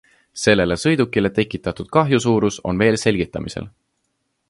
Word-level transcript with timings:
Sellele 0.43 0.77
sõidukile 0.83 1.31
tekitatud 1.35 1.93
kahju 1.99 2.23
suurus 2.27 2.61
on 2.71 2.85
veel 2.85 3.01
selgitamisel. 3.07 3.73